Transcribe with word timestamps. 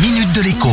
minute 0.00 0.32
de 0.32 0.42
l'écho. 0.42 0.68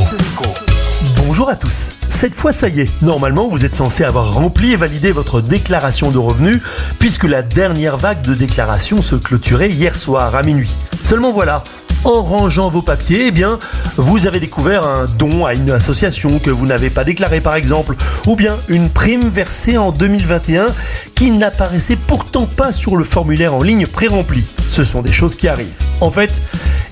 Bonjour 1.17 1.49
à 1.49 1.55
tous. 1.55 1.89
Cette 2.09 2.35
fois, 2.35 2.51
ça 2.51 2.69
y 2.69 2.81
est. 2.81 3.01
Normalement, 3.01 3.47
vous 3.47 3.65
êtes 3.65 3.75
censé 3.75 4.03
avoir 4.03 4.33
rempli 4.33 4.73
et 4.73 4.77
validé 4.77 5.11
votre 5.11 5.41
déclaration 5.41 6.11
de 6.11 6.19
revenus, 6.19 6.61
puisque 6.99 7.23
la 7.23 7.41
dernière 7.41 7.97
vague 7.97 8.21
de 8.21 8.35
déclaration 8.35 9.01
se 9.01 9.15
clôturait 9.15 9.71
hier 9.71 9.95
soir 9.95 10.35
à 10.35 10.43
minuit. 10.43 10.69
Seulement 11.01 11.31
voilà, 11.31 11.63
en 12.03 12.21
rangeant 12.21 12.69
vos 12.69 12.83
papiers, 12.83 13.27
eh 13.27 13.31
bien, 13.31 13.57
vous 13.97 14.27
avez 14.27 14.39
découvert 14.39 14.85
un 14.85 15.05
don 15.05 15.45
à 15.45 15.55
une 15.55 15.71
association 15.71 16.37
que 16.37 16.51
vous 16.51 16.67
n'avez 16.67 16.91
pas 16.91 17.03
déclaré 17.03 17.41
par 17.41 17.55
exemple, 17.55 17.95
ou 18.27 18.35
bien 18.35 18.57
une 18.67 18.89
prime 18.89 19.27
versée 19.29 19.79
en 19.79 19.91
2021 19.91 20.67
qui 21.15 21.31
n'apparaissait 21.31 21.95
pourtant 21.95 22.45
pas 22.45 22.71
sur 22.71 22.95
le 22.95 23.03
formulaire 23.03 23.55
en 23.55 23.63
ligne 23.63 23.87
pré-rempli. 23.87 24.43
Ce 24.69 24.83
sont 24.83 25.01
des 25.01 25.11
choses 25.11 25.35
qui 25.35 25.47
arrivent. 25.47 25.81
En 25.99 26.11
fait, 26.11 26.31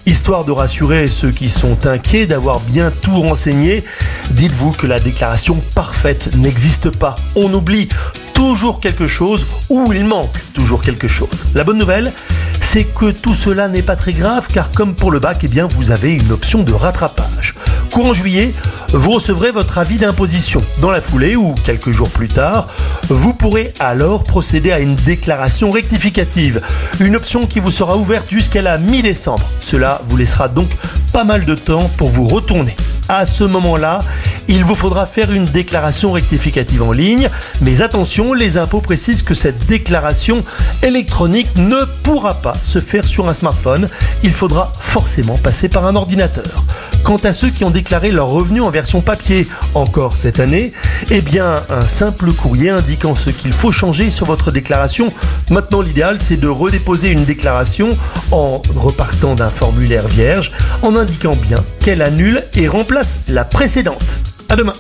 Histoire 0.06 0.44
de 0.44 0.52
rassurer 0.52 1.08
ceux 1.08 1.32
qui 1.32 1.48
sont 1.48 1.88
inquiets 1.88 2.26
d'avoir 2.26 2.60
bien 2.60 2.92
tout 2.92 3.22
renseigné, 3.22 3.86
dites-vous 4.32 4.72
que 4.72 4.86
la 4.86 5.00
déclaration 5.00 5.64
parfaite 5.76 6.36
n'existe 6.36 6.90
pas. 6.90 7.16
On 7.36 7.54
oublie 7.54 7.88
toujours 8.34 8.82
quelque 8.82 9.08
chose 9.08 9.46
ou 9.70 9.94
il 9.94 10.06
manque 10.06 10.38
toujours 10.54 10.82
quelque 10.82 11.08
chose. 11.08 11.46
La 11.56 11.64
bonne 11.64 11.78
nouvelle, 11.78 12.12
c'est 12.60 12.84
que 12.84 13.12
tout 13.12 13.34
cela 13.34 13.70
n'est 13.70 13.82
pas 13.82 13.96
très 13.96 14.12
grave 14.12 14.48
car 14.54 14.72
comme 14.72 14.94
pour 14.94 15.10
le 15.10 15.20
bac, 15.20 15.38
eh 15.44 15.48
bien 15.48 15.68
vous 15.68 15.92
avez 15.92 16.12
une 16.12 16.34
option 16.34 16.64
de 16.64 16.74
rattrapage. 16.74 17.56
Courant 17.90 18.12
juillet, 18.12 18.54
vous 18.94 19.12
recevrez 19.12 19.52
votre 19.52 19.80
avis 19.80 19.98
d'imposition. 19.98 20.62
Dans 20.80 20.92
la 20.92 21.02
foulée 21.02 21.36
ou 21.36 21.56
quelques 21.66 21.92
jours 21.92 22.10
plus 22.10 22.28
tard, 22.28 22.68
vous 23.10 23.34
pourrez 23.34 23.74
alors 23.80 24.24
procéder 24.24 24.72
à 24.72 24.80
une 24.80 24.96
déclaration 24.96 25.72
rectificative, 25.72 26.62
une 27.00 27.16
option 27.16 27.48
qui 27.48 27.60
vous 27.60 27.72
sera 27.72 27.98
ouverte 27.98 28.30
jusqu'à 28.30 28.62
la 28.62 28.78
mi-décembre. 28.78 29.50
Cela 29.60 30.02
vous 30.08 30.16
laissera 30.16 30.48
donc 30.48 30.70
pas 31.12 31.24
mal 31.24 31.46
de 31.46 31.56
temps 31.56 31.90
pour 31.98 32.10
vous 32.10 32.28
retourner. 32.28 32.76
À 33.10 33.26
ce 33.26 33.44
moment-là, 33.44 34.04
il 34.48 34.64
vous 34.64 34.76
faudra 34.76 35.08
faire 35.08 35.32
une 35.32 35.46
déclaration 35.46 36.12
rectificative 36.12 36.84
en 36.84 36.92
ligne, 36.92 37.30
mais 37.62 37.82
attention, 37.82 38.34
les 38.34 38.58
impôts 38.58 38.82
précisent 38.82 39.24
que 39.24 39.34
cette 39.34 39.66
déclaration 39.66 40.44
électronique 40.84 41.50
ne 41.56 41.84
pourra 42.04 42.36
pas 42.36 42.54
se 42.62 42.80
faire 42.80 43.08
sur 43.08 43.28
un 43.28 43.34
smartphone, 43.34 43.90
il 44.24 44.34
faudra 44.34 44.72
forcément 44.80 45.38
passer 45.38 45.68
par 45.68 45.86
un 45.86 45.96
ordinateur. 45.96 46.64
Quant 47.04 47.18
à 47.18 47.34
ceux 47.34 47.50
qui 47.50 47.64
ont 47.66 47.70
déclaré 47.70 48.12
leurs 48.12 48.30
revenus 48.30 48.64
en 48.64 48.70
version 48.70 49.02
papier 49.02 49.48
encore 49.74 50.16
cette 50.16 50.40
année, 50.40 50.72
eh 51.10 51.22
bien 51.22 51.64
un 51.70 51.86
simple 51.86 52.32
courrier 52.32 52.70
indiquant 52.70 53.16
ce 53.16 53.30
qu'il 53.30 53.52
faut 53.52 53.72
changer 53.72 54.10
sur 54.10 54.26
votre 54.26 54.52
déclaration. 54.52 55.12
Maintenant 55.50 55.82
l'idéal 55.82 56.18
c'est 56.22 56.38
de 56.38 56.48
redéposer 56.48 57.10
une 57.10 57.26
déclaration 57.26 57.98
en 58.32 58.62
repartant 58.76 59.36
d'un 59.36 59.50
formulaire 59.50 60.08
vierge 60.08 60.52
en 60.82 60.96
indiquant 60.96 61.36
bien 61.36 61.64
qu'elle 61.80 62.02
annule 62.02 62.44
et 62.54 62.68
remplace 62.68 63.20
la 63.28 63.44
précédente. 63.44 64.20
À 64.50 64.56
demain. 64.56 64.76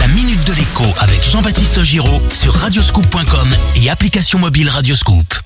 La 0.00 0.08
minute 0.08 0.44
de 0.44 0.52
l'écho 0.52 0.84
avec 0.98 1.22
Jean-Baptiste 1.22 1.82
Giraud 1.82 2.20
sur 2.32 2.52
radioscoop.com 2.54 3.48
et 3.76 3.90
application 3.90 4.38
mobile 4.38 4.68
Radioscoop. 4.68 5.43